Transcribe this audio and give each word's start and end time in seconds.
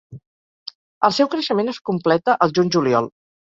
El 1.09 1.13
seu 1.17 1.29
creixement 1.33 1.69
es 1.75 1.81
completa 1.91 2.37
al 2.47 2.57
juny-juliol. 2.61 3.13